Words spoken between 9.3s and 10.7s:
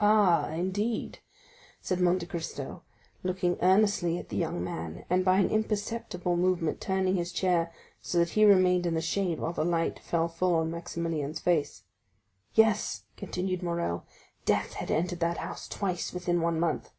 while the light fell full on